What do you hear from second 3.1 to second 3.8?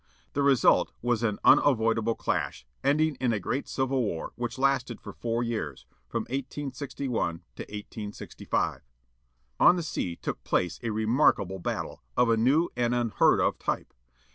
in a great